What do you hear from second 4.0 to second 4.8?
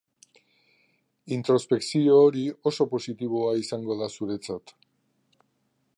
da zuretzat.